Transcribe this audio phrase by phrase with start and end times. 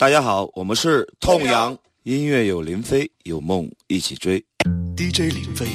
[0.00, 4.42] 大家好，我们是痛仰，音乐有林飞，有梦一起追。
[4.96, 5.66] DJ 林飞，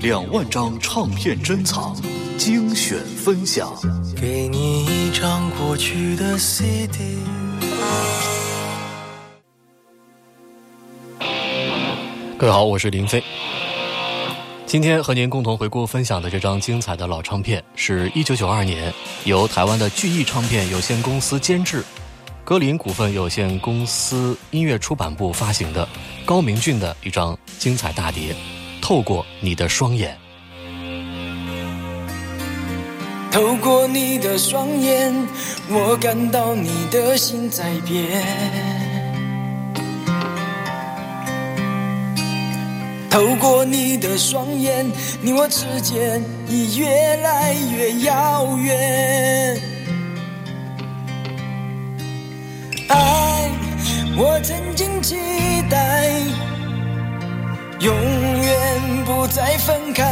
[0.00, 1.96] 两万张唱片珍藏，
[2.38, 3.74] 精选分享。
[4.14, 7.18] 给你一张过去的 CD。
[12.38, 13.20] 各位好，我是林飞。
[14.64, 18.94] 今天和您共同回顾分享的这张精彩的老唱片，是一九九二年
[19.24, 21.82] 由台湾的聚艺唱片有限公司监制，
[22.46, 25.88] 格林股份有限公司音乐出版部发行的
[26.24, 28.32] 高明骏的一张精彩大碟
[28.80, 30.16] 《透过你的双眼》。
[33.32, 35.12] 透过你的双眼，
[35.68, 38.24] 我感到你的心在变。
[43.10, 44.88] 透过你的双眼，
[45.20, 49.60] 你我之间已越来越遥远。
[52.88, 53.50] 爱，
[54.16, 55.16] 我曾经期
[55.68, 56.08] 待
[57.80, 60.04] 永远不再分开，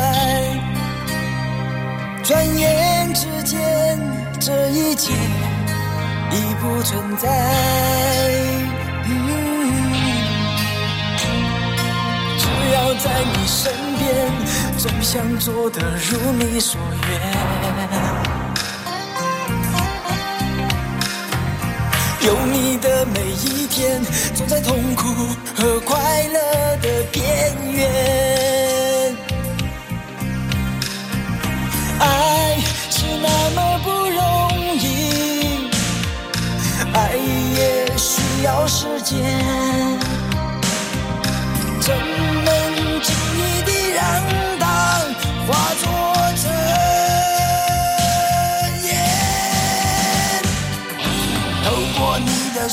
[2.23, 3.99] 转眼之间，
[4.41, 7.29] 这一切已不存在。
[12.39, 14.33] 只要在你身边，
[14.79, 18.14] 总想做的如你所愿。
[22.25, 24.03] 有你的每一天，
[24.35, 25.05] 总在痛苦
[25.55, 26.41] 和快乐
[26.81, 29.15] 的边缘。
[32.01, 32.57] 爱
[32.91, 35.69] 是那么不容易，
[36.95, 39.44] 爱也需要时间。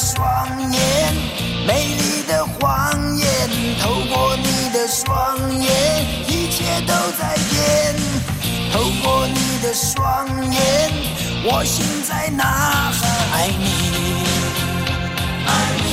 [0.01, 0.17] 双
[0.71, 1.13] 眼，
[1.67, 2.57] 美丽的谎
[3.15, 3.27] 言。
[3.79, 5.69] 透过你的双眼，
[6.27, 7.95] 一切都在变。
[8.73, 10.91] 透过你的双眼，
[11.43, 12.43] 我心在呐
[12.91, 12.99] 喊
[13.33, 13.63] 爱你，
[15.45, 15.49] 爱
[15.85, 15.87] 你，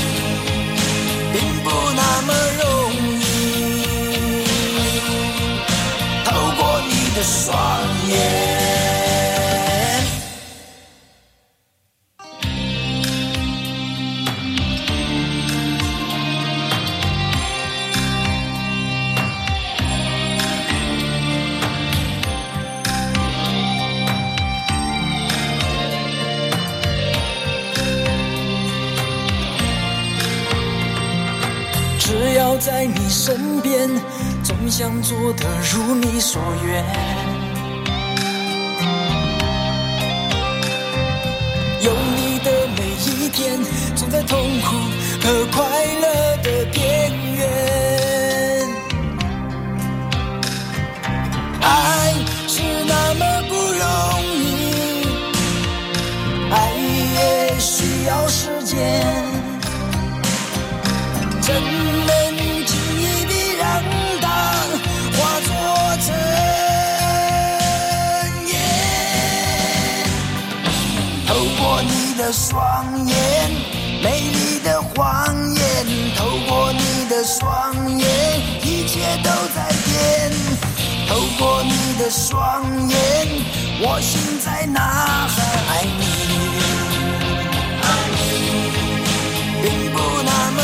[1.35, 2.33] 并不那么
[2.63, 2.65] 容
[3.21, 3.23] 易。
[6.25, 6.27] 透
[6.57, 7.55] 过你的双
[33.29, 33.87] 身边。
[34.43, 36.83] 总想做的如你所愿，
[41.83, 43.61] 有你的每一天，
[43.95, 44.77] 总在痛苦
[72.33, 73.51] 双眼，
[74.03, 75.65] 美丽的谎言。
[76.17, 78.07] 透过你的双眼，
[78.63, 80.33] 一切都在变。
[81.09, 82.97] 透过你的双眼，
[83.81, 84.79] 我心在呐
[85.29, 85.37] 喊
[85.69, 86.03] 爱你，
[87.83, 88.19] 爱你，
[89.63, 90.59] 并不那么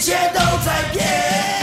[0.00, 1.59] 一切都在变。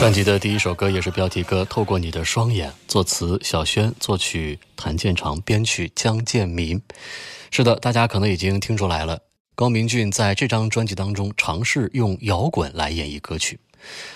[0.00, 6.80] 专辑的第一首歌也是标题歌《透过你的双眼》，作词小轩，作曲谭健常，编曲江建民。
[7.50, 9.20] 是的，大家可能已经听出来了，
[9.54, 13.60] 高明骏在这张专辑当中尝试用摇滚来演绎歌曲。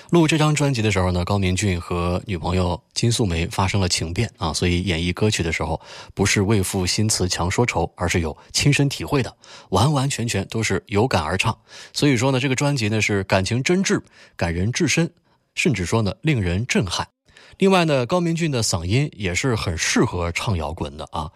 [0.09, 5.79] 录这张专辑的时候呢，高明骏和女朋友金素梅发生了情变啊，所以演绎歌曲的时候
[6.15, 9.37] 不是为赋新词强说愁，而是有亲身体会的，
[9.69, 11.55] 完完全全都是有感而唱。
[11.93, 14.01] 所以说呢，这个专辑呢是感情真挚、
[14.35, 15.13] 感人至深。
[15.55, 17.07] 甚至说呢，令人震撼。
[17.59, 21.31] 另外呢，高明骏的嗓音也是很适合唱摇滚的啊，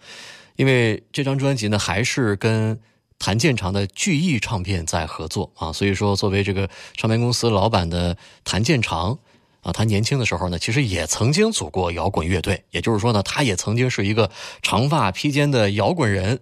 [0.57, 2.77] 因为这张专辑呢还是跟
[3.17, 9.17] 谭健常的巨艺唱片在合作啊，所以说作为这个唱片公司老板的谭健常
[9.61, 14.29] 啊，他年轻的时候呢，其实也曾经组过摇滚乐队，也就是说呢，他也曾经是一个
[14.61, 16.39] 长发披肩的摇滚人，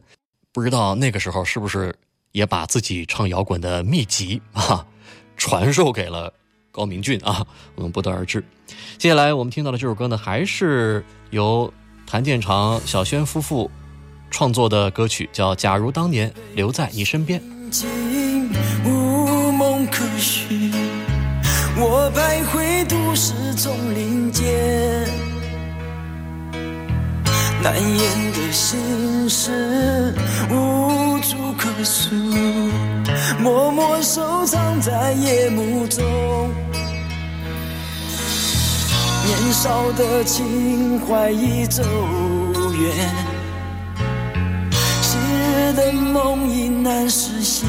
[0.51, 1.95] 不知道那个时候是不是
[2.31, 4.85] 也把自己唱摇滚的秘籍啊
[5.35, 6.33] 传授给了
[6.77, 7.43] 高明骏啊，
[7.73, 8.43] 我们不得而知。
[8.99, 11.73] 接下来我们听到的这首歌呢，还是由
[12.05, 13.69] 谭健常、小轩夫妇
[14.29, 17.41] 创作的歌曲，叫《假如当年留在你身边》。
[18.85, 20.71] 无梦可寻，
[21.75, 24.45] 我徘徊都市丛林间，
[27.63, 30.13] 难言的心事
[30.51, 32.09] 无处可诉，
[33.41, 36.01] 默默收藏在夜幕中。
[39.25, 41.83] 年少的情怀已走
[42.79, 43.09] 远。
[45.01, 47.67] 昔日的梦已难实现，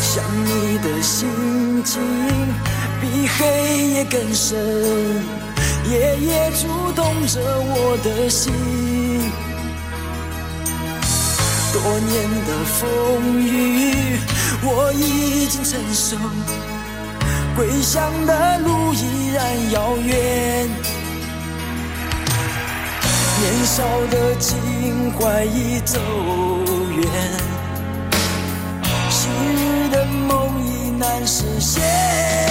[0.00, 1.28] 想你的心
[1.84, 2.00] 情
[3.02, 4.56] 比黑夜更深，
[5.90, 8.50] 夜夜触动着我的心。
[11.80, 14.18] 多年的风雨，
[14.64, 16.16] 我已经承受，
[17.54, 20.68] 归乡的路依然遥远。
[23.40, 26.00] 年少的情怀已走
[26.96, 27.06] 远，
[29.08, 32.47] 昔日的梦已难实现。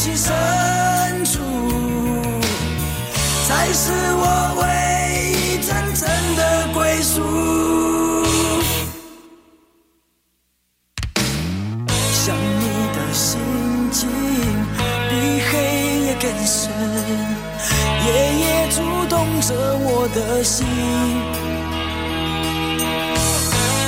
[0.00, 0.32] 心深
[1.26, 1.40] 处，
[3.46, 4.24] 才是我
[4.62, 4.64] 唯
[5.30, 7.20] 一真正的归宿。
[12.14, 12.64] 想你
[12.96, 13.38] 的心
[13.92, 14.08] 情
[15.10, 15.12] 比
[15.50, 15.52] 黑
[16.06, 16.72] 夜更深，
[18.06, 18.08] 夜
[18.40, 19.52] 夜触动着
[19.82, 20.66] 我的心。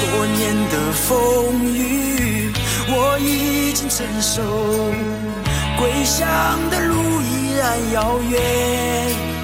[0.03, 2.53] 多年的风雨，
[2.91, 4.43] 我已经承受，
[5.79, 6.27] 归乡
[6.71, 9.42] 的路依然遥远。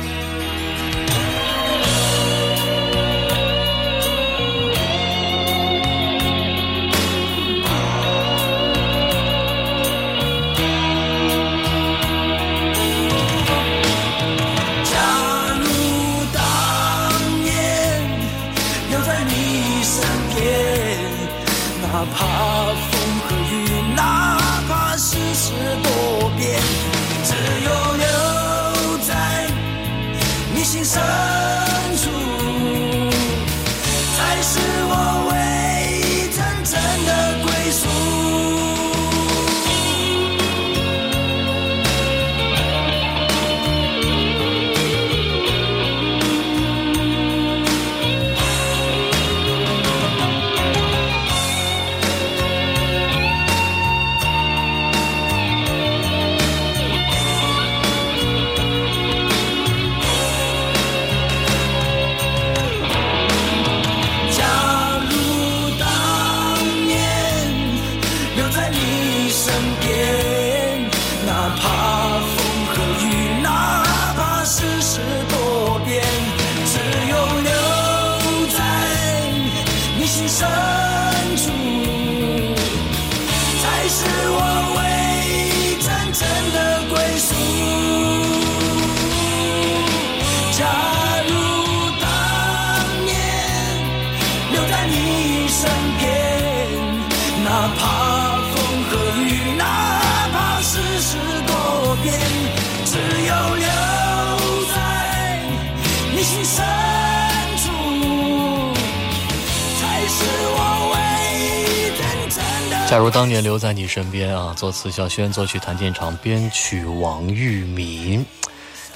[112.89, 118.25] 假如当年留在你身边啊，作词小轩，作曲谭健常，编曲王玉民。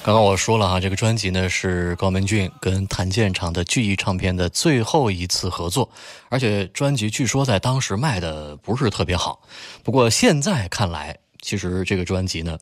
[0.01, 5.87] 刚刚我说了哈，这个专辑呢是高明骏跟谭健常的巨艺唱片的最后一次合作，
[6.29, 9.39] 而且专辑据说在当时卖的不是特别好。
[9.83, 12.57] 不过现在看来，其实这个专辑呢，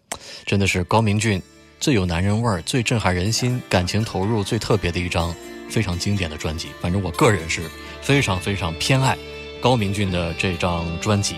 [0.46, 1.42] 真的是高明骏
[1.80, 5.34] 最有男人味儿、最震撼人心、感情投入最特别的一张
[5.70, 6.68] 非常经典的专辑。
[6.82, 7.72] 反正我个人是
[8.02, 9.18] 非常非常偏爱
[9.62, 11.36] 高明骏的这张专辑。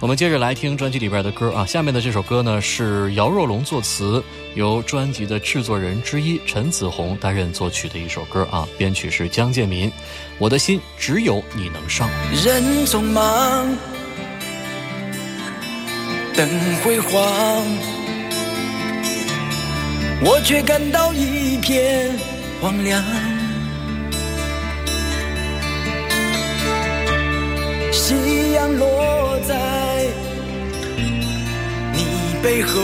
[0.00, 4.20] 我们接着来听专辑里边的歌啊，下面的这首歌呢是姚若龙作词，
[4.56, 9.88] 由专辑的制作人之一陈子红担任作曲的一首歌啊，编曲是江建民，
[10.38, 12.10] 《我的心只有你能伤》。
[12.44, 13.76] 人匆忙，
[16.34, 16.48] 灯
[16.82, 17.22] 辉煌，
[20.24, 22.12] 我却感到一片
[22.60, 23.00] 荒凉。
[27.92, 29.54] 夕阳落在
[31.92, 32.06] 你
[32.42, 32.80] 背后，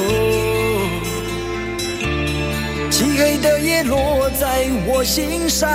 [2.91, 5.67] 漆黑的夜落在我心上。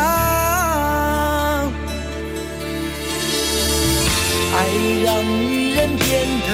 [4.56, 4.58] 爱
[5.04, 6.08] 让女人变
[6.46, 6.50] 得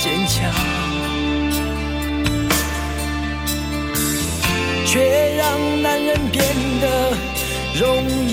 [0.00, 0.50] 坚强，
[4.86, 5.42] 却让
[5.82, 6.42] 男人变
[6.80, 7.12] 得
[7.78, 8.32] 容易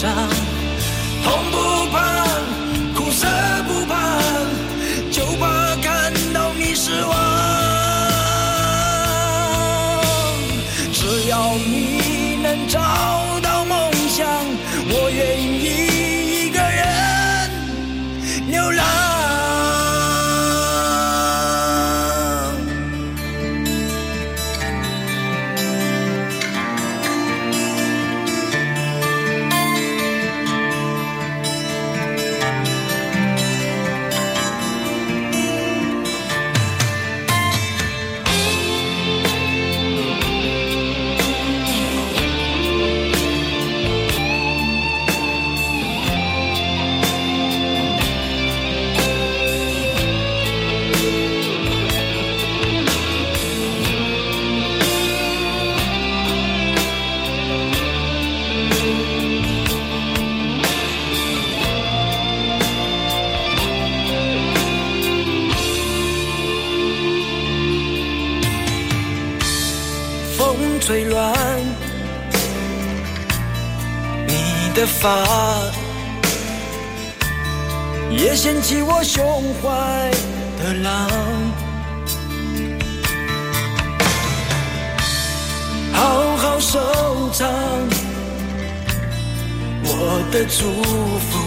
[0.00, 0.37] 你
[74.88, 75.24] 发，
[78.10, 80.10] 也掀起我胸怀
[80.58, 81.08] 的浪。
[85.92, 86.78] 好好收
[87.32, 87.48] 藏
[89.84, 90.72] 我的祝
[91.28, 91.38] 福，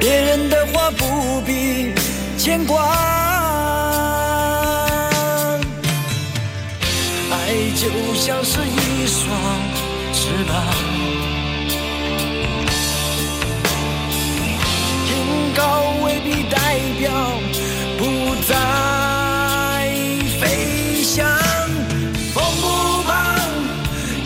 [0.00, 1.92] 别人的话不必
[2.38, 2.82] 牵挂。
[7.30, 7.36] 爱
[7.76, 9.22] 就像是一双
[10.12, 10.54] 翅膀，
[15.54, 17.10] 高未必代表
[17.96, 18.54] 不再
[20.40, 21.24] 飞翔。
[22.34, 23.38] 风不怕，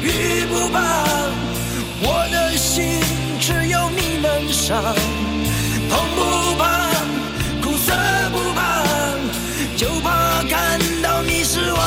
[0.03, 0.79] 雨不怕，
[2.01, 3.01] 我的心
[3.41, 4.83] 只有你能伤。
[5.91, 6.21] 痛不
[6.57, 6.65] 怕，
[7.63, 7.93] 苦涩
[8.33, 8.83] 不怕，
[9.77, 11.79] 就怕看到你失望。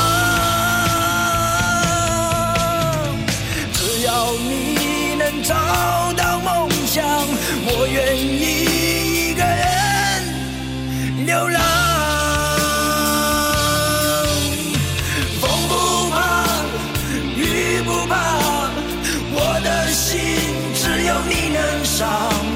[3.74, 5.56] 只要你能找
[6.16, 7.04] 到梦想，
[7.66, 8.71] 我愿意
[22.02, 22.51] 你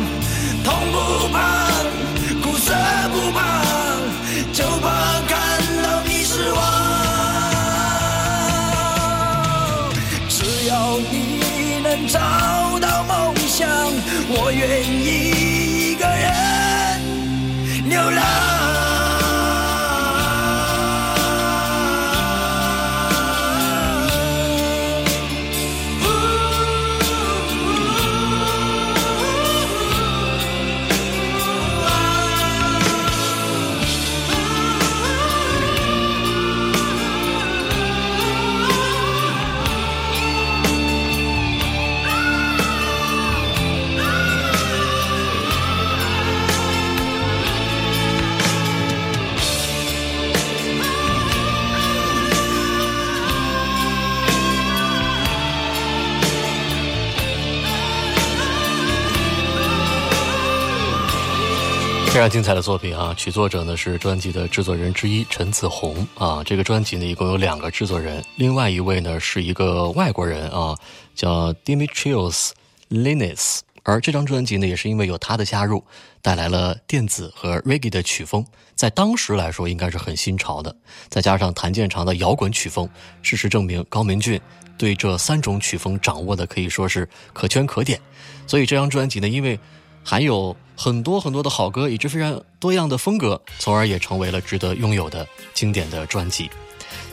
[62.15, 63.13] 非常精彩的作品啊！
[63.17, 66.41] 曲作者呢是专辑的制作人之一陈子红啊。
[66.45, 70.73] 这个专辑呢一共有两个制作人，另外一位呢是一个外国人啊，
[71.13, 72.51] 叫 Dimitrios
[72.89, 75.83] Linis 而这张专辑呢，也是因为有他的加入，
[76.21, 78.45] 带来了电子和 reggae 的曲风，
[78.75, 80.73] 在当时来说应该是很新潮的。
[81.09, 82.89] 再加上谭健常的摇滚曲风，
[83.23, 84.39] 事实证明高明俊
[84.77, 87.99] 对这三种曲风掌握的可以说是可圈可点。
[88.47, 89.59] 所以这张专辑呢，因为
[90.05, 96.49] 含有很多很多的好歌，以及非常多样的风格，从而也成为了值得拥有的经典的专辑。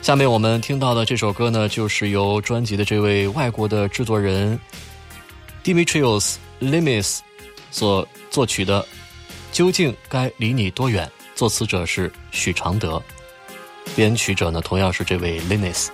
[0.03, 4.61] 下面我们听到的这首歌呢，就是由专辑的这位外国的制作人
[5.65, 7.21] Dimitrios Limis
[7.71, 8.87] 所作曲的。
[9.53, 11.11] 究竟该离你多远？
[11.35, 13.03] 作词者是许常德，
[13.95, 15.89] 编曲者呢同样是这位 Limis。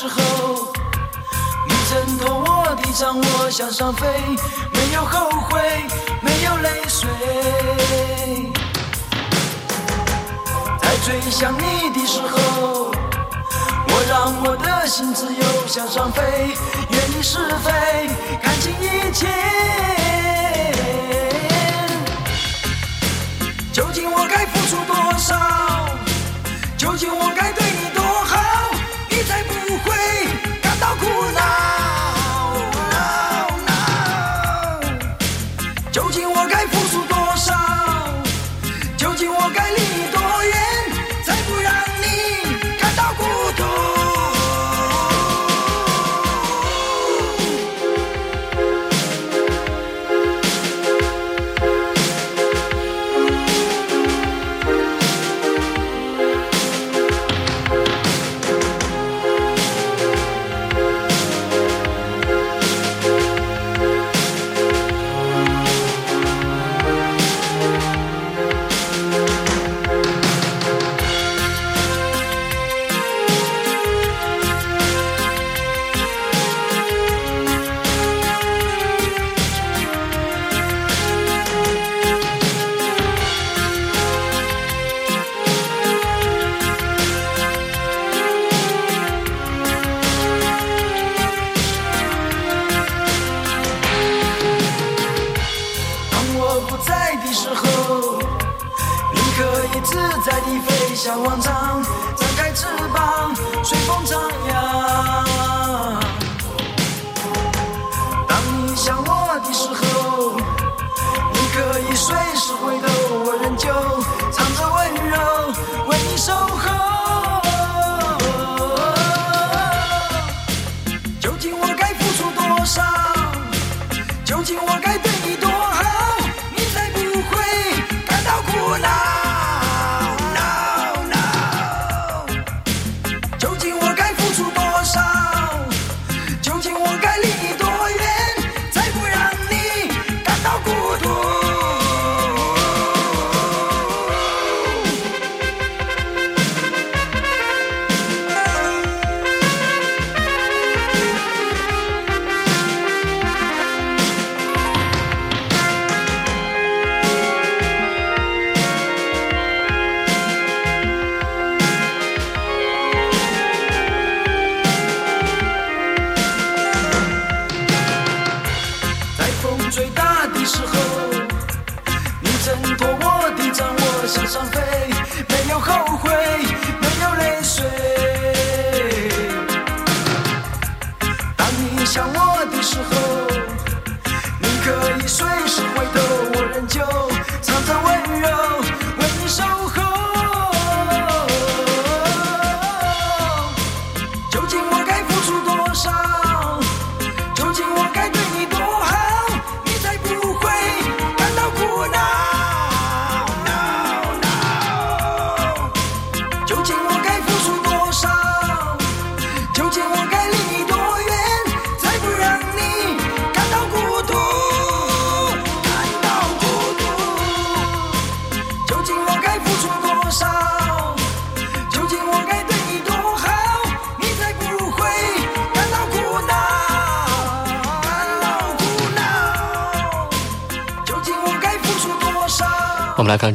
[0.00, 0.72] 时候，
[1.68, 4.06] 你挣脱我的掌，我向上飞，
[4.72, 5.60] 没有后悔，
[6.22, 7.06] 没有泪水。
[10.80, 12.90] 在最想你的时候，
[13.88, 16.22] 我让我的心自由向上飞，
[16.88, 18.08] 远离是非，
[18.42, 19.26] 看清一切。
[23.70, 25.36] 究竟我该付出多少？
[26.78, 27.69] 究竟我该对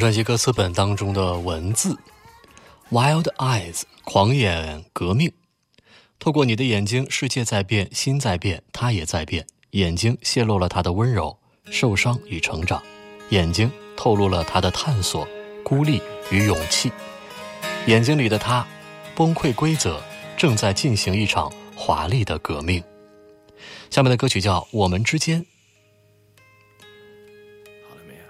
[0.05, 1.97] 专辑歌词本当中的文字
[2.91, 5.33] ：Wild Eyes，狂眼革命。
[6.19, 9.47] 透过你的眼睛，世界在变，心在变，他也在变。
[9.71, 11.35] 眼睛泄露了他的温柔、
[11.71, 12.83] 受伤与成长，
[13.29, 15.27] 眼睛透露了他的探索、
[15.63, 16.91] 孤立与勇气。
[17.87, 18.63] 眼睛里的他，
[19.15, 19.99] 崩溃规则，
[20.37, 22.83] 正在进行一场华丽的革命。
[23.89, 25.41] 下面的歌曲叫《我们之间》，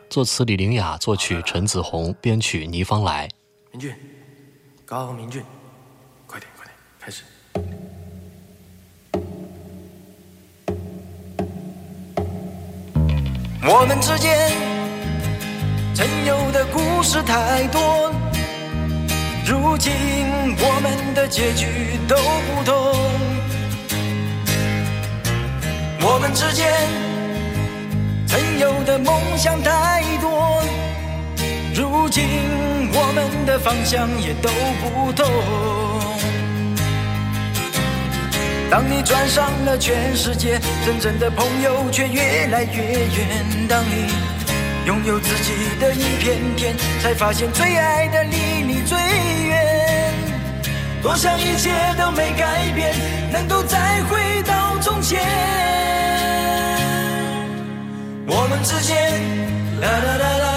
[0.09, 3.29] 作词李玲雅，作曲陈子红，编曲倪芳来。
[3.71, 3.93] 明俊，
[4.85, 5.43] 高明俊，
[6.25, 7.23] 快点快点，开始。
[13.67, 14.51] 我们之间
[15.93, 18.13] 曾有的故事太多，
[19.45, 19.91] 如今
[20.57, 22.75] 我们的结局都不同。
[26.07, 26.71] 我们之间
[28.35, 30.61] 曾有的梦想太多，
[31.73, 32.25] 如今
[32.91, 34.49] 我们的方向也都
[34.81, 35.25] 不同。
[38.69, 43.67] 当你转上了全世界，真正的朋友却越来越远。
[43.69, 44.11] 当你
[44.85, 48.35] 拥有自己的一片天，才发现最爱的离
[48.67, 48.97] 你最
[49.47, 50.13] 远。
[51.01, 52.93] 多想一切都没改变，
[53.31, 55.23] 能够再回到从前。
[58.27, 58.95] 我们之间，
[59.81, 60.54] 啦啦啦啦。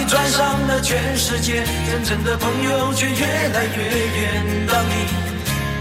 [0.00, 4.66] 你转上了全世界，真正的朋友却越来越远。
[4.66, 4.94] 当你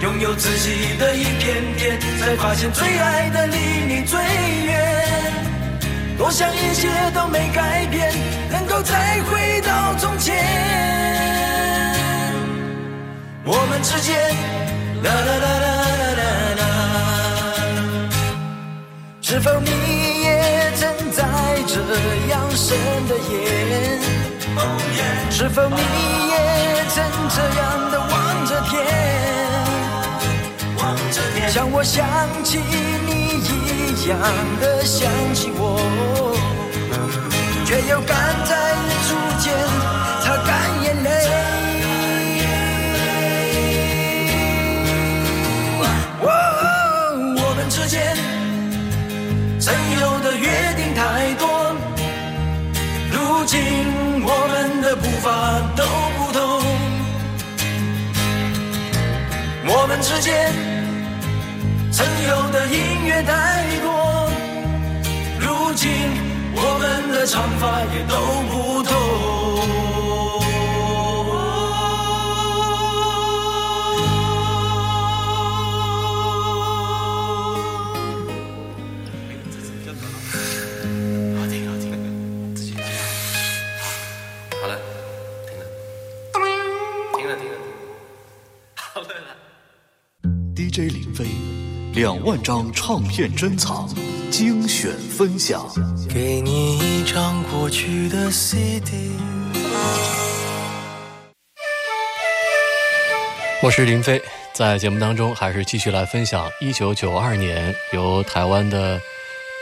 [0.03, 3.55] 拥有自己的一片天，才发现最爱的离
[3.87, 5.33] 你最远。
[6.17, 8.13] 多想一切都没改变，
[8.51, 10.35] 能够再回到从前。
[13.45, 14.35] 我们之间，
[15.01, 16.23] 啦啦啦啦啦啦
[16.59, 16.63] 啦，
[19.21, 20.18] 是否你
[21.19, 21.25] 在
[21.67, 21.75] 这
[22.31, 22.77] 样深
[23.09, 23.35] 的夜？
[25.29, 25.75] 是否你
[26.31, 26.35] 也
[26.95, 26.97] 曾
[27.35, 28.13] 这样的望
[28.45, 28.71] 着天？
[31.49, 32.05] 像我想
[32.41, 32.59] 起
[33.05, 33.11] 你
[33.43, 34.17] 一样
[34.61, 34.97] 的想
[35.33, 35.61] 起我，
[37.65, 38.15] 却又赶
[38.47, 38.51] 在
[38.85, 39.09] 日出
[55.19, 55.29] 法
[55.75, 55.83] 都
[56.17, 56.41] 不同。
[59.71, 60.53] 我们之间
[61.91, 64.29] 曾有的音乐太多，
[65.39, 65.89] 如今
[66.55, 68.15] 我们的长发也都
[68.49, 69.28] 不同。
[90.79, 91.25] DJ 林飞，
[91.93, 93.89] 两万张唱片珍藏，
[94.31, 95.67] 精选分享。
[96.07, 99.11] 给你一张过去的 CD。
[103.61, 104.21] 我是林飞，
[104.53, 109.01] 在节目当中还是继续来分享一九九二年由台湾的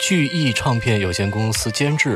[0.07, 2.15] 聚艺唱片有限公司监制，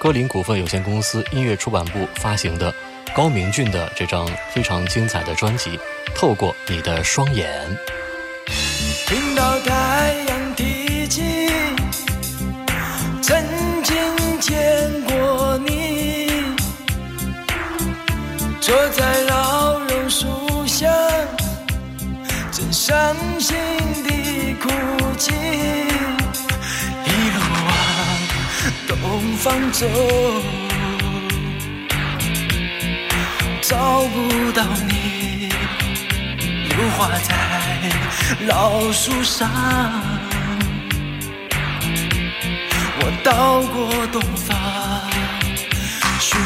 [0.00, 2.74] 歌林股份有限公司音乐出版部发行的
[3.14, 5.72] 高明俊的这张非常精彩的专辑
[6.14, 7.46] 《透过你的双眼》。
[9.08, 11.22] 听到太阳提起，
[13.22, 13.42] 曾
[13.82, 13.96] 经
[14.38, 16.30] 见过你，
[18.60, 20.26] 坐在老榕树
[20.66, 20.86] 下，
[22.52, 23.56] 正伤心
[24.04, 24.68] 地哭
[25.16, 25.32] 泣。
[27.06, 27.70] 一路往
[28.88, 29.86] 东方走，
[33.62, 35.07] 找不到你。
[36.78, 37.34] 留花在
[38.46, 39.50] 老树上，
[43.00, 44.56] 我到过东方
[46.20, 46.38] 寻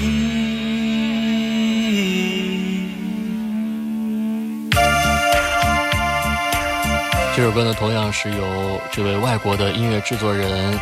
[0.00, 0.08] 你。
[7.36, 10.76] 这首歌呢，同样是由这位外国的音乐制作人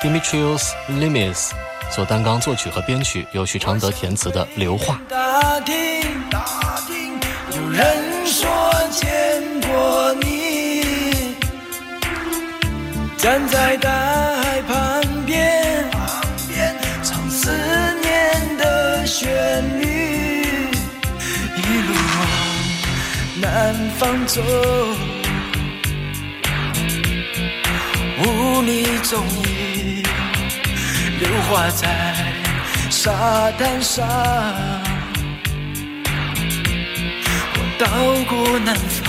[0.00, 1.50] Dimitrios Limis
[1.90, 5.00] 所担纲作曲和编曲，由许常德填词的《流化》。
[5.10, 5.74] 打听
[6.30, 7.18] 打听，
[7.50, 8.44] 有人说
[8.90, 9.06] 见
[9.60, 10.82] 过你，
[13.16, 15.88] 站在大海旁边，
[17.04, 17.50] 唱思
[18.02, 19.28] 念的旋
[19.80, 19.86] 律，
[21.56, 22.26] 一路往
[23.40, 24.42] 南方走，
[28.18, 30.02] 无你踪影。
[31.20, 32.14] 流花在
[32.90, 34.04] 沙滩上，
[37.78, 37.86] 到
[38.24, 39.05] 过南方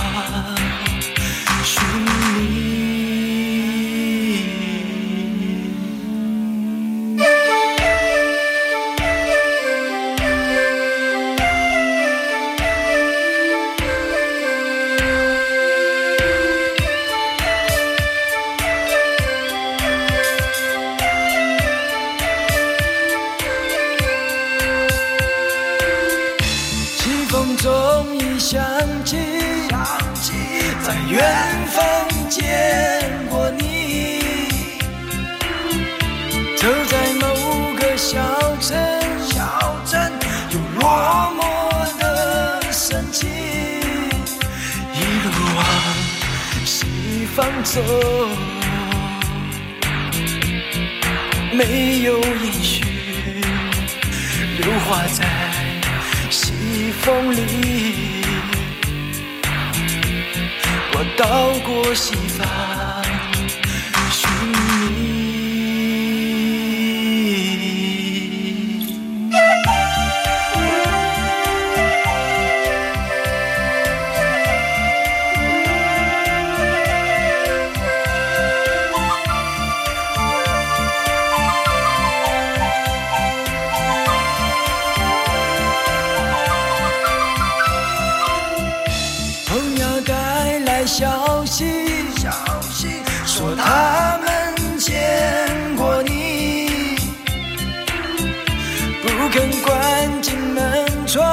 [99.28, 101.28] 不肯关紧门窗，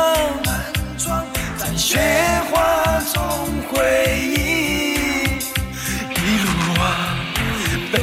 [1.57, 1.97] 在雪
[2.51, 3.23] 花中
[3.71, 3.79] 回
[4.21, 5.39] 忆，
[6.11, 6.49] 一路
[6.81, 6.83] 往
[7.93, 7.97] 北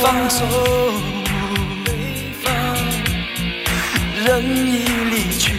[0.00, 0.46] 方走，
[1.84, 1.88] 北
[2.42, 2.48] 方
[4.24, 4.26] 人
[4.66, 4.78] 已
[5.10, 5.52] 离去，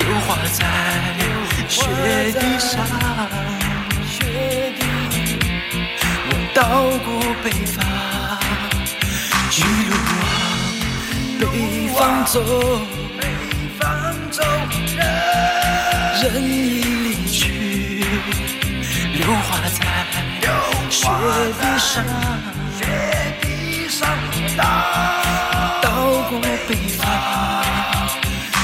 [0.00, 0.66] 流花在。
[1.68, 1.84] 雪
[2.32, 2.84] 地上，
[4.10, 4.82] 雪地，
[6.26, 6.62] 我到
[7.06, 7.06] 过
[7.44, 7.78] 北方，
[11.98, 12.40] 北方走，
[13.18, 13.26] 北
[13.80, 14.40] 方走，
[16.22, 18.04] 人已离去，
[19.14, 19.68] 流花在
[20.88, 21.08] 雪
[21.58, 22.04] 地上，
[22.78, 22.86] 雪
[23.40, 24.08] 地上，
[25.82, 25.90] 到
[26.30, 27.04] 过北方，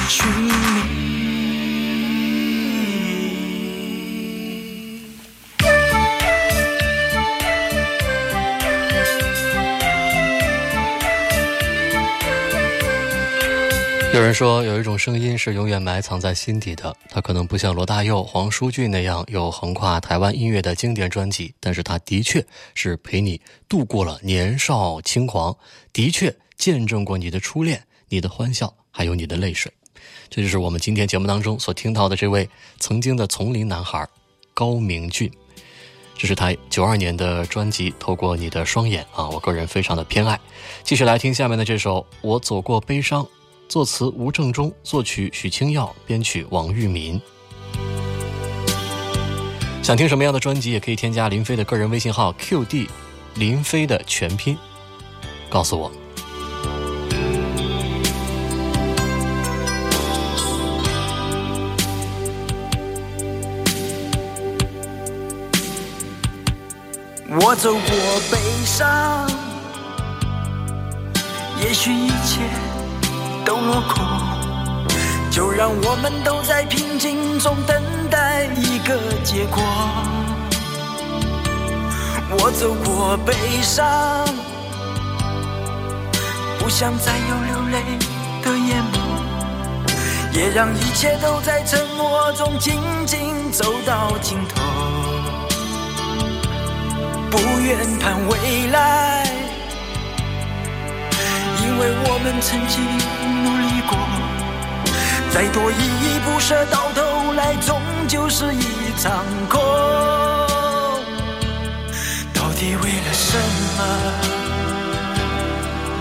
[0.09, 1.13] 寻你。
[14.14, 22.46] 有人说，有一种声音是永远埋藏在心底的，它可能不像罗大佑、黄舒骏那样有横跨台湾音乐的经典专辑，但是他的确
[22.77, 25.57] 是陪你度过了年少轻狂，
[25.92, 29.72] 的确见证过你的初恋、你的欢笑，还有你的泪水。
[30.31, 32.48] 这就是我们今天节目当中所听到的这位
[32.79, 34.09] 曾经的丛林男孩
[34.55, 35.29] 高明俊。
[36.16, 40.38] 这是他九二年的专辑《透过你的双眼》啊，我个人非常的偏爱。
[40.85, 43.24] 继续来听下面的这首《我走过悲伤》。
[43.68, 47.20] 作词吴正中，作曲许清耀，编曲王玉民。
[49.83, 52.88] 想听什么样的专辑，也可以添加林飞的个人微信号 QD
[53.35, 54.57] 林飞的全拼，
[55.50, 55.90] 告诉我。
[67.40, 67.81] 我走过
[68.31, 69.29] 悲伤，
[71.61, 72.73] 也许一切。
[73.44, 74.02] 都落空，
[75.30, 79.62] 就让我们都在平静中等待一个结果。
[82.37, 83.85] 我走过悲伤，
[86.59, 87.83] 不想再有流泪
[88.42, 88.96] 的眼眸，
[90.33, 94.62] 也让一切都在沉默中静静走到尽头。
[97.30, 99.26] 不愿盼未来，
[101.61, 102.83] 因为我们曾经，
[105.35, 108.62] 再多依依不舍，到头来终究是一
[108.97, 109.61] 场空。
[112.33, 113.37] 到底为了什
[113.77, 113.85] 么？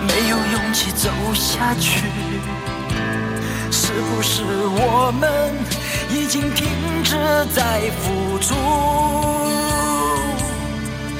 [0.07, 2.03] 没有勇气走下去？
[3.71, 5.51] 是不是我们
[6.11, 6.67] 已经停
[7.03, 7.17] 止
[7.55, 8.53] 在付出？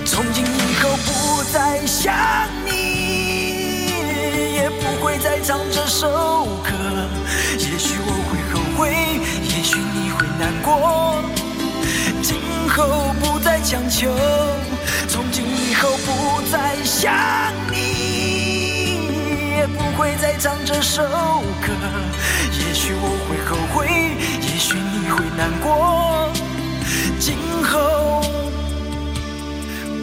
[0.05, 2.13] 从今以后不再想
[2.63, 3.87] 你，
[4.53, 6.07] 也不会再唱这首
[13.63, 14.13] 强求，
[15.07, 17.13] 从今以后不再想
[17.71, 18.97] 你，
[19.55, 21.71] 也不会再唱这首歌。
[22.59, 23.87] 也许我会后悔，
[24.41, 26.29] 也许你会难过。
[27.19, 28.21] 今后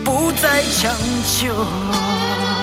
[0.03, 0.91] 不再强
[1.27, 2.60] 求。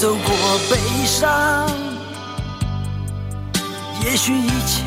[0.00, 0.32] 走过
[0.70, 1.68] 悲伤，
[4.04, 4.84] 也许一切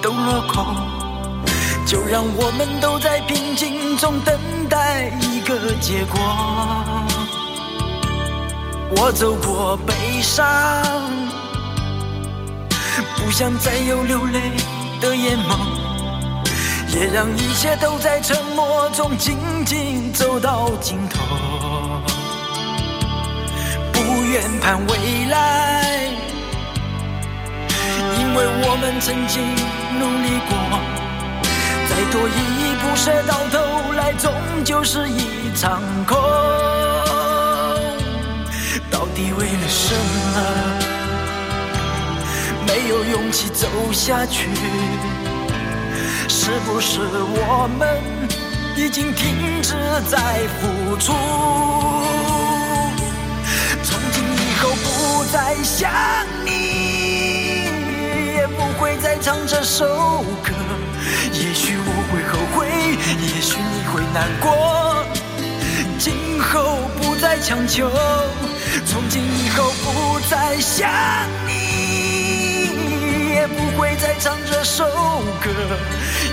[0.00, 0.64] 都落空，
[1.84, 4.34] 就让我们都在平静中等
[4.70, 6.18] 待一个结果。
[8.96, 10.42] 我走过悲伤，
[13.18, 14.40] 不想再有流泪
[14.98, 15.58] 的眼眸，
[16.98, 22.25] 也让一切都在沉默中静静走到尽头。
[24.36, 24.92] 不愿盼未
[25.30, 26.10] 来，
[28.18, 29.42] 因为我们曾经
[29.98, 30.52] 努力过，
[31.88, 33.56] 再多依依不舍，到头
[33.94, 34.30] 来终
[34.62, 36.18] 究是一场空。
[38.90, 39.94] 到底为了什
[40.34, 40.36] 么，
[42.66, 44.50] 没有勇气走下去？
[46.28, 48.02] 是不是我们
[48.76, 49.72] 已经停止
[50.10, 51.14] 在付出？
[55.36, 55.92] 再想
[56.46, 56.50] 你，
[58.36, 60.50] 也不会再唱这首歌。
[61.30, 62.66] 也许我会后悔，
[63.20, 65.04] 也许你会难过。
[65.98, 67.90] 今后不再强求，
[68.86, 70.88] 从今以后不再想
[71.46, 72.70] 你，
[73.34, 75.50] 也不会再唱这首歌。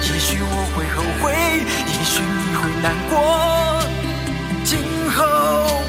[0.02, 1.34] 也许我会后悔，
[1.88, 3.84] 也许你会难过。
[4.64, 4.80] 今
[5.12, 5.83] 后。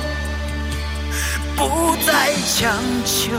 [1.57, 3.33] 不再强求。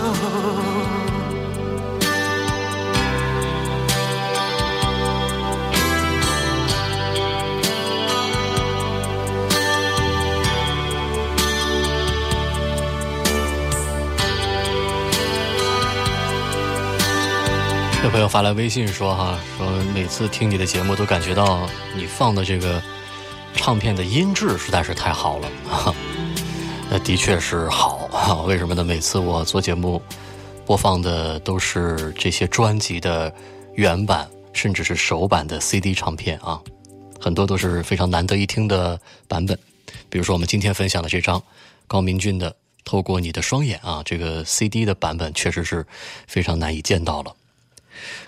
[18.04, 22.80] 有朋友发来微信说：“哈，说每次听你的节目都感觉到你放的这个
[23.56, 25.94] 唱片的音质实在是太好了。”哈。
[27.00, 28.84] 的确是好啊， 为什么呢？
[28.84, 30.02] 每次我做节目，
[30.66, 33.34] 播放的都是这些专辑的
[33.74, 36.62] 原版，甚至是首版的 CD 唱片啊，
[37.20, 39.58] 很多都是非常难得一听的版本。
[40.10, 41.42] 比如说我们今天分享的这张
[41.88, 42.52] 高明骏的
[42.86, 45.86] 《透过你的双眼》啊，这个 CD 的版本确实是
[46.28, 47.36] 非常难以见到了。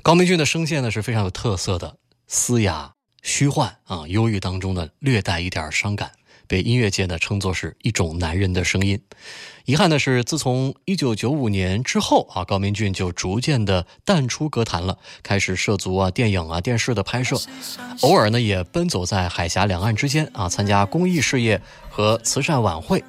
[0.01, 1.95] 高明骏的声线呢是非常有特色的，
[2.27, 6.12] 嘶哑、虚幻啊，忧郁当中呢略带一点伤感。
[6.47, 8.99] 被音乐界呢称作是一种男人的声音。
[9.65, 17.38] 遗憾的是，自从一九九五年之后啊，高明骏就逐渐的淡出歌坛了，开始涉足啊电影啊电视的拍摄，
[18.01, 23.03] 偶尔呢也奔走在海峡两岸之间啊，参加公益事业和慈善晚会。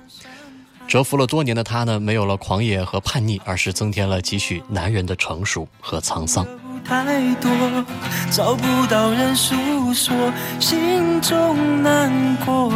[0.89, 6.45] 蛰伏了多年的他呢，没有了狂野和叛逆，而是增添了几许男人的成熟和沧桑。
[6.85, 7.51] 太多，
[8.31, 9.55] 找不到人诉
[9.93, 10.15] 说
[10.59, 12.11] 心中难
[12.45, 12.71] 过，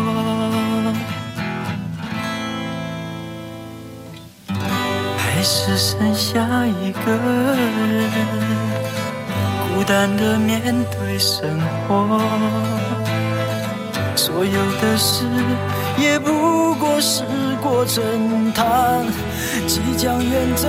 [5.16, 8.10] 还是剩下一个人，
[9.74, 11.48] 孤单的面对生
[11.88, 12.20] 活，
[14.14, 15.24] 所有的事
[15.98, 17.24] 也不过是
[17.62, 19.02] 过程，它
[19.66, 20.68] 即将远走。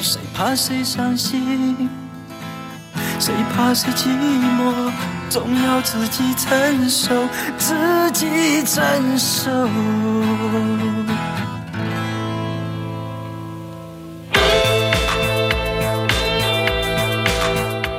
[0.00, 1.88] 谁怕谁伤心？
[3.18, 4.92] 谁怕谁寂寞？
[5.28, 7.26] 总要自己承受，
[7.58, 9.50] 自己承受。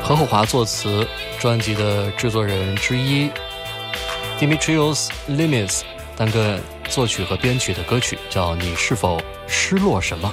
[0.01, 1.05] 何厚华作词，
[1.39, 3.29] 专辑的制作人之一
[4.39, 5.81] ，Dimitrios Limis
[6.15, 10.31] 单个作曲和编曲的歌曲，叫《你是否失落什么》。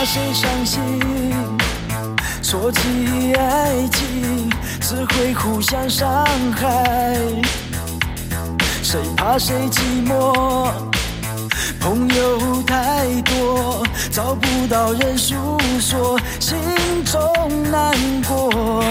[0.00, 0.80] 怕谁伤心？
[2.42, 7.18] 说起爱情，只会互相伤害。
[8.82, 10.72] 谁怕谁寂寞？
[11.78, 15.34] 朋友太多，找不到人诉
[15.78, 16.56] 说心
[17.04, 17.20] 中
[17.70, 17.92] 难
[18.26, 18.82] 过。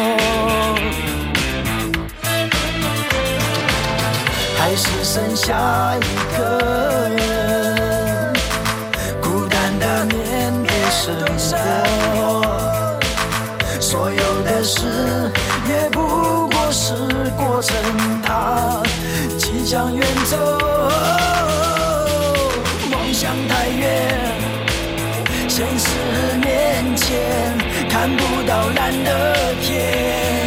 [4.59, 6.98] 还是剩下一个
[11.57, 12.41] 过。
[13.79, 15.31] 所有的事
[15.67, 16.93] 也不过是
[17.37, 17.75] 过程，
[18.23, 18.81] 它
[19.37, 20.37] 即将远走。
[22.91, 24.17] 梦想太远，
[25.47, 25.87] 现实
[26.43, 27.57] 面前
[27.89, 30.38] 看不到蓝的天，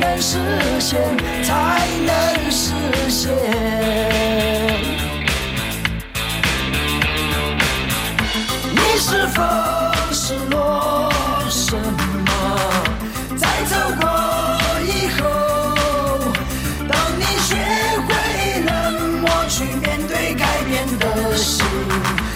[0.00, 0.38] 能实
[0.80, 1.00] 现？
[1.42, 2.72] 才能实
[3.08, 3.32] 现？
[8.72, 9.42] 你是否
[10.12, 11.10] 失落
[11.48, 12.30] 什么？
[13.36, 14.02] 在走过
[14.84, 15.22] 以后，
[16.88, 17.56] 当你学
[18.06, 18.10] 会
[18.64, 18.70] 冷
[19.20, 21.64] 漠去面对改变的心，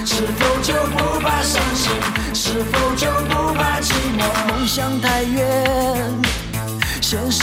[0.05, 1.93] 是否就不怕伤心？
[2.35, 4.21] 是否就不怕寂寞？
[4.49, 5.58] 梦想太远，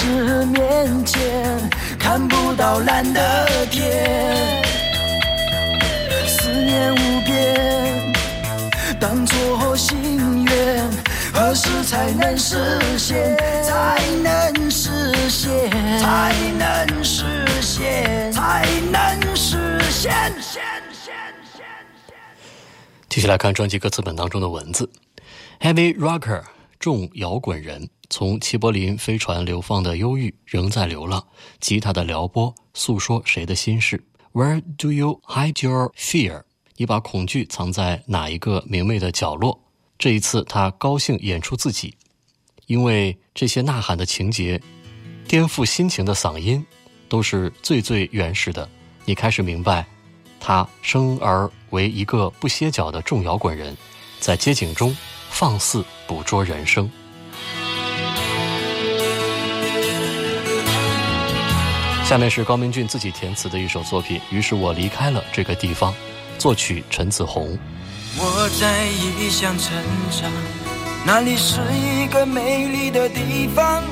[0.05, 4.63] 现实面前看不到蓝的天，
[6.27, 8.13] 思念无边，
[8.99, 10.89] 当作心愿，
[11.33, 13.35] 何时才能实现？
[13.63, 15.71] 才能实现？
[15.99, 17.25] 才能实
[17.59, 18.31] 现？
[18.31, 20.21] 才能实现？
[23.09, 24.87] 继续来看专辑歌词本当中的文字
[25.61, 26.43] ：Heavy Rocker，
[26.79, 31.25] 重摇滚人，从齐柏林飞船流放的忧郁仍在流浪，
[31.59, 34.03] 吉他的撩拨诉说谁的心事
[34.33, 36.43] ？Where do you hide your fear？
[36.77, 39.59] 你把恐惧藏在哪一个明媚的角落？
[39.97, 41.95] 这一次，他高兴演出自己，
[42.67, 44.61] 因为这些呐喊的情节，
[45.27, 46.65] 颠覆心情的嗓音，
[47.07, 48.69] 都是最最原始的。
[49.05, 49.85] 你开始明白。
[50.37, 53.75] 他生而为一个不歇脚的重摇滚人，
[54.19, 54.95] 在街景中
[55.29, 56.87] 放肆捕捉人生。
[62.05, 65.91] 下面是高明俊自己填词的一首作品，于是我离开了这个地方。
[66.37, 67.57] 作曲陈子红。
[68.19, 69.73] 我在异乡成
[70.11, 70.31] 长，
[71.03, 73.83] 那里是一个美丽的地方，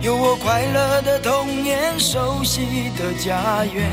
[0.00, 3.90] 有我快乐的童年，熟悉的家园。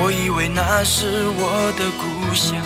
[0.00, 2.56] 我以为那是我的故乡，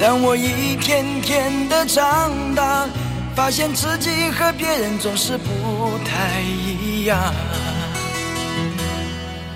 [0.00, 2.88] 但我一天天的长大，
[3.36, 6.77] 发现自己和别人总是不太一样。
[7.04, 7.32] 呀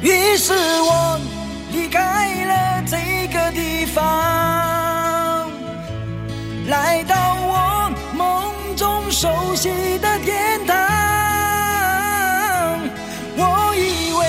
[0.00, 1.18] 于是我
[1.72, 5.50] 离开了这个地方，
[6.68, 10.76] 来到我梦中熟悉的天堂。
[13.36, 14.26] 我以为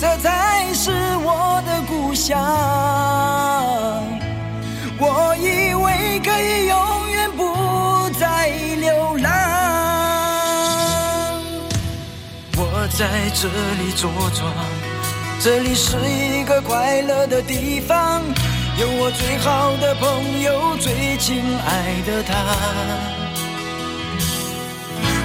[0.00, 0.90] 这才是
[1.24, 2.38] 我的故乡，
[13.02, 14.54] 在这里坐庄，
[15.40, 18.22] 这里是一个快乐的地方，
[18.78, 22.32] 有我最好的朋友，最亲爱的他。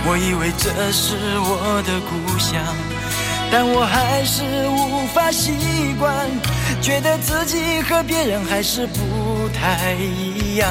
[0.08, 2.60] 我以为这是我的故乡，
[3.52, 6.28] 但我还是无法习惯，
[6.82, 10.68] 觉得自己和别人还是不太一样。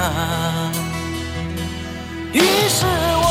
[2.33, 2.85] 于是
[3.23, 3.26] 我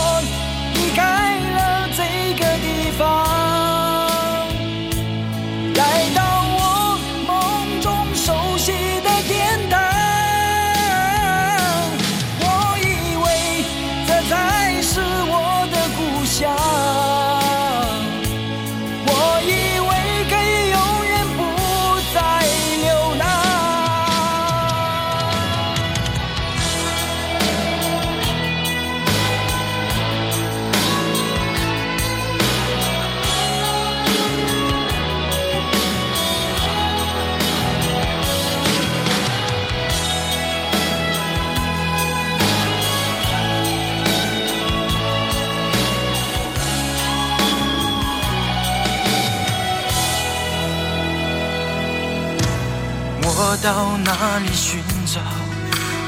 [53.65, 55.19] 到哪里寻找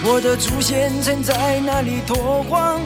[0.04, 1.02] 我的祖先？
[1.02, 2.80] 曾在那里拓荒，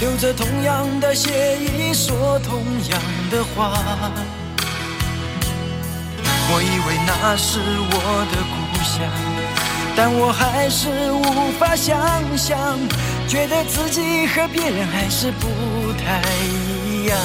[0.00, 2.58] 流着同样的血液，说同
[2.90, 3.00] 样
[3.30, 3.80] 的话。
[6.50, 9.08] 我以为那是我的故乡，
[9.94, 11.96] 但我还是无法想
[12.36, 12.76] 象，
[13.28, 17.16] 觉得自己和别人还是不太一样。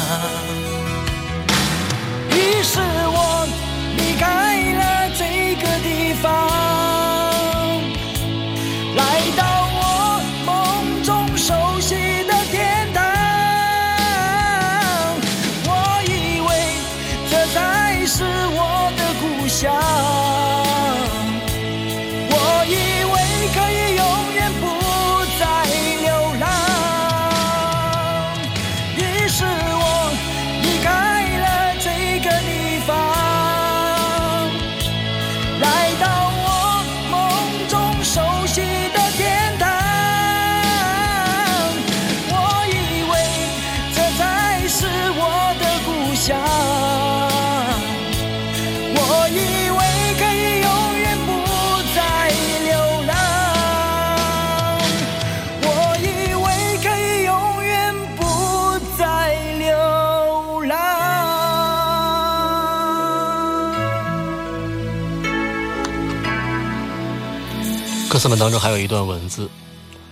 [68.38, 69.50] 当中还有一段文字：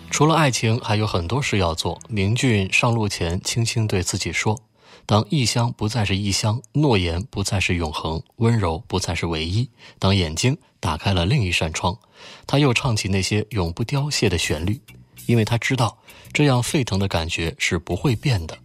[0.09, 1.99] 除了爱情，还有很多事要做。
[2.07, 4.61] 明俊上路前，轻轻对自己说
[5.05, 9.69] ：“当异乡不再是异乡，诺言不再是永恒，温柔不再是唯一。
[9.97, 11.97] 当眼睛打开了另一扇窗，
[12.45, 14.79] 他又唱起那些永不凋谢的旋律，
[15.25, 15.97] 因为他知道，
[16.31, 18.57] 这样沸腾的感觉是不会变的，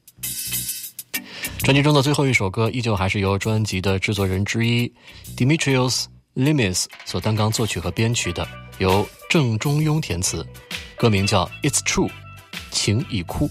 [1.60, 4.92] 专辑中的最后一首歌，依旧还是由专辑的制作人之一
[5.36, 6.06] Dimitrios
[6.36, 10.46] Limis 所担纲作曲和编曲的，由郑中庸填词，
[10.96, 12.08] 歌名叫《It's True》，
[12.72, 13.50] 情已枯。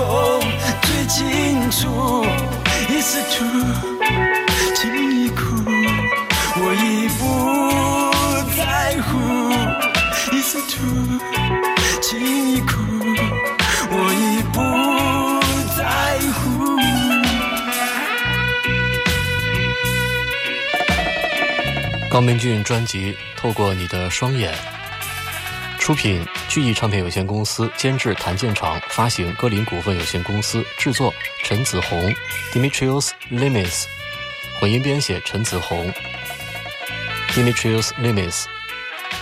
[0.00, 0.40] 风
[0.82, 2.24] 最清楚
[2.88, 3.74] ，It's true，
[4.74, 4.80] 请
[5.10, 5.42] 你哭，
[6.56, 7.22] 我已不
[8.56, 9.08] 在乎
[10.32, 11.20] ，It's true，
[12.00, 12.72] 请你哭，
[13.90, 14.56] 我已不
[15.76, 15.80] 在
[16.32, 16.40] 乎。
[22.08, 24.52] 高明俊专辑《透过你的双眼》，
[25.78, 32.12] 出品聚艺唱片有限公司，监制谭健常，发行歌林股份有限公司，制作陈子红、
[32.52, 33.84] Dimitrios Limis，
[34.58, 35.94] 混音编写陈子红、
[37.28, 38.46] Dimitrios Limis，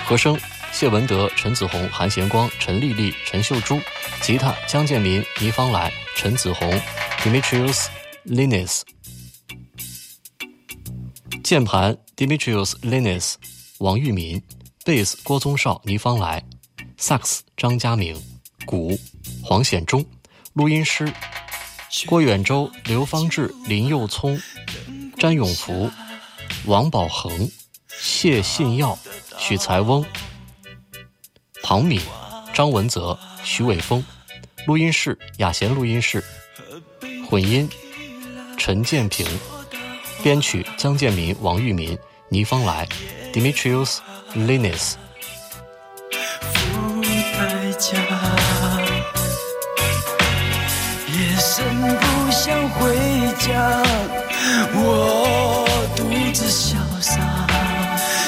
[0.06, 0.40] 和声
[0.72, 3.78] 谢文德、陈子红、韩贤光、陈丽丽、陈秀珠，
[4.22, 6.80] 吉他江建民、倪方来、陈子红、
[7.18, 7.88] Dimitrios
[8.24, 8.80] Linis。
[11.44, 13.34] 键盘 Dimitrios Linis，
[13.80, 14.40] 王玉民；
[14.82, 16.40] 贝斯郭宗绍、倪方来；
[17.00, 18.16] 萨克斯张家明；
[18.66, 18.98] 鼓
[19.40, 20.02] 黄显忠；
[20.52, 21.10] 录音师
[22.06, 24.38] 郭远洲、刘方志、林佑聪、
[25.16, 25.88] 詹永福、
[26.66, 27.48] 王宝恒、
[27.86, 28.98] 谢信耀、
[29.38, 30.04] 许才翁、
[31.62, 32.00] 庞敏、
[32.52, 34.02] 张文泽、徐伟峰；
[34.66, 36.20] 录音室雅贤录音室；
[37.30, 37.70] 混音
[38.58, 39.24] 陈建平。
[40.20, 41.96] 编曲江建民、王玉民、
[42.28, 42.88] 倪方来、
[43.32, 43.98] Dimitrios
[44.34, 44.94] Linis。
[47.78, 47.96] 家
[51.06, 52.96] 夜深不想回
[53.38, 53.46] 家，
[54.74, 55.64] 我
[55.96, 56.02] 独
[56.34, 57.20] 自潇洒，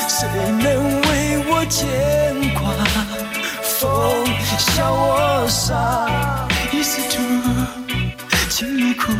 [0.09, 0.29] 谁
[0.63, 1.09] 能为
[1.49, 1.85] 我牵
[2.55, 2.63] 挂？
[3.63, 4.25] 风
[4.57, 5.75] 笑我傻
[6.73, 7.23] ，is to
[8.49, 9.13] 请你哭，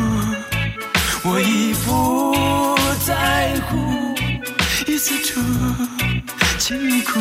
[1.25, 4.15] 我已不在乎
[4.87, 5.41] ，is to
[6.59, 7.19] 请你哭。